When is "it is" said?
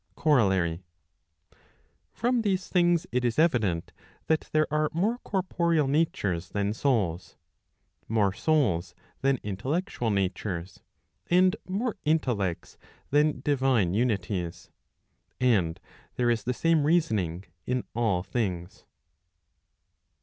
3.11-3.37